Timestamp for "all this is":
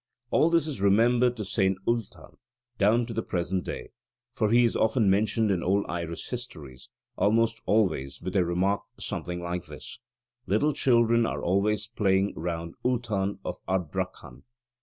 0.31-0.81